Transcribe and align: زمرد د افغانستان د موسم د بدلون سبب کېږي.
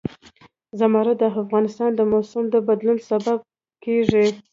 زمرد 0.79 1.17
د 1.19 1.23
افغانستان 1.43 1.89
د 1.95 2.01
موسم 2.11 2.43
د 2.49 2.55
بدلون 2.67 2.97
سبب 3.09 3.39
کېږي. 3.83 4.25